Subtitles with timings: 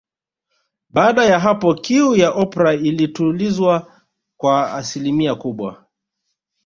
[0.89, 4.01] Baada ya hapo kiu ya Oprah ilitulizwa
[4.37, 5.85] kwa asilimia kubwa